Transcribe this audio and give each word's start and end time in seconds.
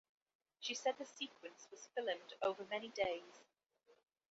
She 0.61 0.73
said 0.73 0.95
the 0.97 1.05
sequence 1.05 1.67
was 1.69 1.85
filmed 1.93 2.33
over 2.41 2.65
many 2.65 2.87
days. 2.89 3.43